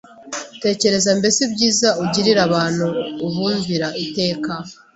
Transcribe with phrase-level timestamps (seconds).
[0.63, 2.85] Tekereza mbese ibyiza ugirira abantu
[3.25, 4.51] ubumvira iteka